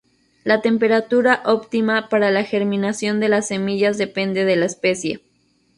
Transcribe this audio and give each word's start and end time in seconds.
La 0.43 0.61
temperatura 0.63 1.43
óptima 1.45 2.09
para 2.09 2.31
la 2.31 2.43
germinación 2.43 3.19
de 3.19 3.29
las 3.29 3.49
semillas 3.49 3.99
depende 3.99 4.45
de 4.45 4.55
la 4.55 4.65
especie. 4.65 5.21